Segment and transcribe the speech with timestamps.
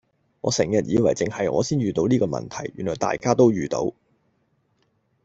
[0.39, 3.93] 我成日以為淨係我先遇到呢個問題，原來大家都遇到